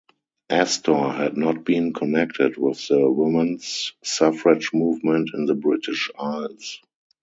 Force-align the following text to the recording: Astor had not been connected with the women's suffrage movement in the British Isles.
Astor 0.49 1.11
had 1.11 1.37
not 1.37 1.63
been 1.63 1.93
connected 1.93 2.57
with 2.57 2.87
the 2.87 3.07
women's 3.07 3.93
suffrage 4.03 4.73
movement 4.73 5.29
in 5.35 5.45
the 5.45 5.53
British 5.53 6.09
Isles. 6.17 6.81